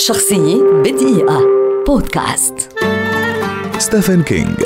شخصية 0.00 0.62
بدقيقة. 0.84 1.40
بودكاست. 1.86 2.54
ستيفن 3.78 4.22
كينج 4.22 4.56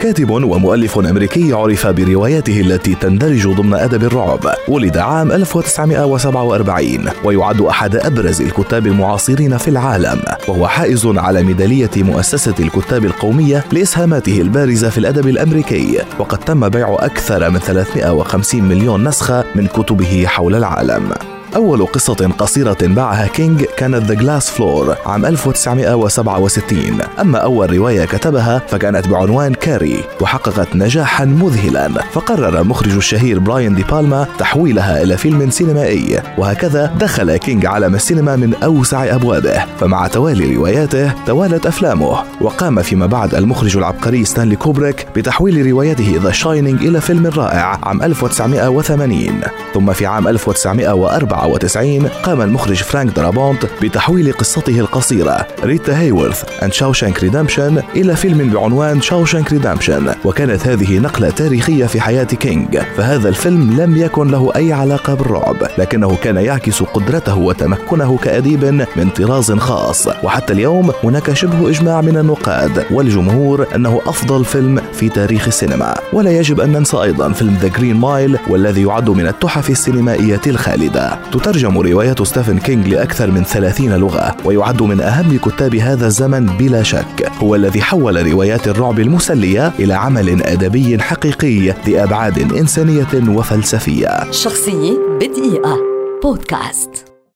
كاتب 0.00 0.30
ومؤلف 0.30 0.98
أمريكي 0.98 1.52
عرف 1.52 1.86
برواياته 1.86 2.60
التي 2.60 2.94
تندرج 2.94 3.48
ضمن 3.48 3.74
أدب 3.74 4.04
الرعب 4.04 4.40
ولد 4.68 4.96
عام 4.96 5.32
1947 5.32 7.08
ويعد 7.24 7.60
أحد 7.60 7.96
أبرز 7.96 8.42
الكتاب 8.42 8.86
المعاصرين 8.86 9.56
في 9.56 9.68
العالم 9.68 10.22
وهو 10.48 10.68
حائز 10.68 11.06
على 11.06 11.42
ميدالية 11.42 11.90
مؤسسة 11.96 12.54
الكتاب 12.60 13.04
القومية 13.04 13.64
لإسهاماته 13.72 14.40
البارزة 14.40 14.90
في 14.90 14.98
الأدب 14.98 15.28
الأمريكي 15.28 15.98
وقد 16.18 16.38
تم 16.38 16.68
بيع 16.68 16.96
أكثر 17.00 17.50
من 17.50 17.58
350 17.58 18.62
مليون 18.62 19.08
نسخة 19.08 19.44
من 19.54 19.66
كتبه 19.66 20.24
حول 20.26 20.54
العالم. 20.54 21.12
أول 21.56 21.86
قصة 21.86 22.30
قصيرة 22.38 22.76
باعها 22.82 23.26
كينج 23.26 23.64
كانت 23.76 24.04
The 24.04 24.14
Glass 24.14 24.50
Floor 24.50 24.96
عام 25.06 25.26
1967 25.26 26.98
أما 27.20 27.38
أول 27.38 27.76
رواية 27.76 28.04
كتبها 28.04 28.62
فكانت 28.68 29.08
بعنوان 29.08 29.54
Carrie 29.54 30.04
وحققت 30.20 30.76
نجاحا 30.76 31.24
مذهلا. 31.24 31.88
فقرر 32.12 32.64
المخرج 32.64 32.96
الشهير 32.96 33.38
براين 33.38 33.74
دي 33.74 33.82
بالما 33.82 34.26
تحويلها 34.38 35.02
إلى 35.02 35.16
فيلم 35.16 35.50
سينمائي. 35.50 36.20
وهكذا 36.38 36.94
دخل 37.00 37.36
كينج 37.36 37.66
عالم 37.66 37.94
السينما 37.94 38.36
من 38.36 38.54
أوسع 38.54 39.14
أبوابه. 39.14 39.64
فمع 39.80 40.06
توالي 40.06 40.56
رواياته 40.56 41.12
توالت 41.26 41.66
أفلامه. 41.66 42.18
وقام 42.40 42.82
فيما 42.82 43.06
بعد 43.06 43.34
المخرج 43.34 43.76
العبقري 43.76 44.24
ستانلي 44.24 44.56
كوبريك 44.56 45.06
بتحويل 45.16 45.66
روايته 45.66 46.20
The 46.22 46.30
Shining 46.30 46.86
إلى 46.86 47.00
فيلم 47.00 47.26
رائع 47.26 47.78
عام 47.82 48.02
1980 48.02 49.40
ثم 49.74 49.92
في 49.92 50.06
عام 50.06 50.28
1904 50.28 51.39
1994 51.44 52.08
قام 52.22 52.40
المخرج 52.42 52.82
فرانك 52.82 53.16
درابونت 53.16 53.66
بتحويل 53.82 54.32
قصته 54.32 54.80
القصيرة 54.80 55.46
Rita 55.64 56.00
Hayworth 56.00 56.62
and 56.62 56.72
Shawshank 56.72 57.22
Redemption 57.22 57.82
إلى 57.96 58.16
فيلم 58.16 58.50
بعنوان 58.50 59.00
Shawshank 59.00 59.52
Redemption 59.52 60.14
وكانت 60.24 60.66
هذه 60.66 60.98
نقلة 60.98 61.30
تاريخية 61.30 61.86
في 61.86 62.00
حياة 62.00 62.24
كينج 62.24 62.78
فهذا 62.96 63.28
الفيلم 63.28 63.80
لم 63.80 63.96
يكن 63.96 64.28
له 64.30 64.52
أي 64.56 64.72
علاقة 64.72 65.14
بالرعب 65.14 65.56
لكنه 65.78 66.16
كان 66.22 66.36
يعكس 66.36 66.82
قدرته 66.82 67.38
وتمكنه 67.38 68.16
كأديب 68.16 68.64
من 68.96 69.10
طراز 69.10 69.52
خاص. 69.52 70.08
وحتى 70.22 70.52
اليوم 70.52 70.92
هناك 71.04 71.32
شبه 71.32 71.70
إجماع 71.70 72.00
من 72.00 72.16
النقاد 72.16 72.86
والجمهور 72.90 73.66
أنه 73.74 74.00
أفضل 74.06 74.44
فيلم 74.44 74.80
في 74.92 75.08
تاريخ 75.08 75.46
السينما. 75.46 75.94
ولا 76.12 76.30
يجب 76.30 76.60
أن 76.60 76.72
ننسى 76.72 76.96
أيضا 76.96 77.32
فيلم 77.32 77.56
The 77.60 77.68
Green 77.68 77.96
Mile 77.96 78.38
والذي 78.48 78.82
يعد 78.82 79.10
من 79.10 79.26
التحف 79.26 79.70
السينمائية 79.70 80.40
الخالدة. 80.46 81.18
تترجم 81.32 81.78
روايات 81.78 82.22
ستيفن 82.22 82.58
كينج 82.58 82.88
لأكثر 82.88 83.30
من 83.30 83.44
ثلاثين 83.44 83.96
لغة 83.96 84.36
ويعد 84.44 84.82
من 84.82 85.00
أهم 85.00 85.38
كتاب 85.38 85.74
هذا 85.74 86.06
الزمن 86.06 86.46
بلا 86.46 86.82
شك. 86.82 87.32
هو 87.38 87.54
الذي 87.54 87.82
حول 87.82 88.32
روايات 88.32 88.68
الرعب 88.68 89.00
المسلية 89.00 89.72
إلى 89.78 89.94
عمل 89.94 90.42
أدبي 90.42 90.98
حقيقي 90.98 91.74
لأبعاد 91.86 92.38
إنسانية 92.52 93.28
وفلسفية. 93.28 94.30
شخصية 94.30 94.98
بدقيقة. 95.20 95.76
بودكاست. 96.22 97.09